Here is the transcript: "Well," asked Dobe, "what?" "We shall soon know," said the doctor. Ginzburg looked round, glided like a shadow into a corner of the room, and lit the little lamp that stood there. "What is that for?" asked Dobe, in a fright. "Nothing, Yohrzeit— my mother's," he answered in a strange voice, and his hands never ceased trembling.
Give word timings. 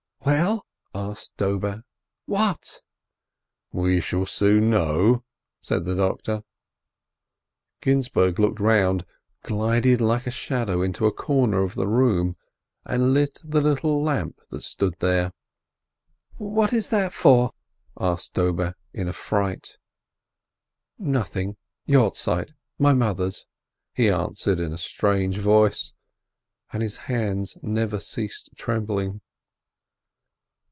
"Well," 0.23 0.67
asked 0.93 1.35
Dobe, 1.37 1.81
"what?" 2.27 2.83
"We 3.71 3.99
shall 3.99 4.27
soon 4.27 4.69
know," 4.69 5.23
said 5.61 5.83
the 5.85 5.95
doctor. 5.95 6.43
Ginzburg 7.81 8.37
looked 8.37 8.59
round, 8.59 9.03
glided 9.41 9.99
like 9.99 10.27
a 10.27 10.31
shadow 10.31 10.83
into 10.83 11.07
a 11.07 11.11
corner 11.11 11.63
of 11.63 11.73
the 11.73 11.87
room, 11.87 12.35
and 12.85 13.15
lit 13.15 13.39
the 13.43 13.61
little 13.61 14.03
lamp 14.03 14.39
that 14.51 14.61
stood 14.61 14.93
there. 14.99 15.31
"What 16.37 16.71
is 16.71 16.91
that 16.91 17.13
for?" 17.13 17.53
asked 17.99 18.35
Dobe, 18.35 18.75
in 18.93 19.07
a 19.07 19.13
fright. 19.13 19.79
"Nothing, 20.99 21.57
Yohrzeit— 21.87 22.51
my 22.77 22.93
mother's," 22.93 23.47
he 23.95 24.07
answered 24.07 24.59
in 24.59 24.71
a 24.71 24.77
strange 24.77 25.39
voice, 25.39 25.93
and 26.71 26.83
his 26.83 26.97
hands 27.09 27.57
never 27.63 27.99
ceased 27.99 28.51
trembling. 28.55 29.19